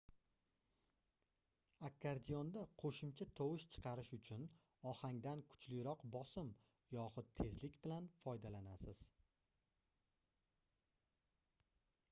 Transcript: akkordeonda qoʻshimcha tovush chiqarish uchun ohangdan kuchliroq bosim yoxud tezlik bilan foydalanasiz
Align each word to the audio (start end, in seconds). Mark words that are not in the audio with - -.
akkordeonda 1.87 2.61
qoʻshimcha 2.83 3.25
tovush 3.39 3.65
chiqarish 3.73 4.09
uchun 4.17 4.47
ohangdan 4.91 5.43
kuchliroq 5.51 6.05
bosim 6.15 6.49
yoxud 6.95 7.29
tezlik 7.41 7.77
bilan 7.83 8.07
foydalanasiz 8.23 9.03